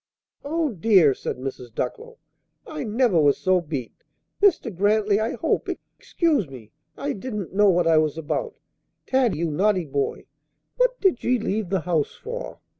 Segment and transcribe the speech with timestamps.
[0.43, 1.75] "Oh, dear!" said Mrs.
[1.75, 2.17] Ducklow,
[2.65, 4.03] "I never was so beat!
[4.41, 4.75] Mr.
[4.75, 8.55] Grantly, I hope excuse me I didn't know what I was about!
[9.05, 10.25] Taddy, you notty boy,
[10.77, 12.57] what did you leave the house for?